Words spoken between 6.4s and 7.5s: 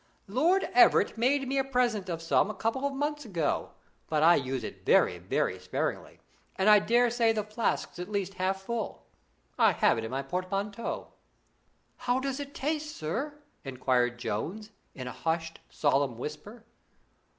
and I daresay the